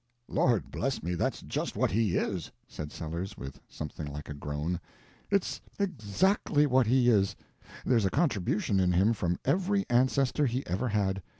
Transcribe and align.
"Lord 0.27 0.71
bless 0.71 1.03
me, 1.03 1.13
that's 1.13 1.43
just 1.43 1.75
what 1.75 1.91
he 1.91 2.17
is," 2.17 2.51
said 2.67 2.91
Sellers, 2.91 3.37
with 3.37 3.59
something 3.69 4.07
like 4.07 4.29
a 4.29 4.33
groan, 4.33 4.79
"it's 5.29 5.61
exactly 5.77 6.65
what 6.65 6.87
he 6.87 7.07
is; 7.07 7.35
there's 7.85 8.05
a 8.05 8.09
contribution 8.09 8.79
in 8.79 8.93
him 8.93 9.13
from 9.13 9.37
every 9.45 9.85
ancestor 9.91 10.47
he 10.47 10.65
ever 10.65 10.87
had. 10.87 11.21